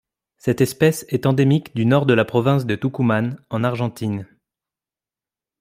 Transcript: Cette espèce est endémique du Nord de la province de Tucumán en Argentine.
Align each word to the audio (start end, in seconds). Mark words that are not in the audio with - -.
Cette 0.39 0.61
espèce 0.61 1.05
est 1.09 1.27
endémique 1.27 1.75
du 1.75 1.85
Nord 1.85 2.07
de 2.07 2.15
la 2.15 2.25
province 2.25 2.65
de 2.65 2.73
Tucumán 2.73 3.37
en 3.51 3.63
Argentine. 3.63 4.25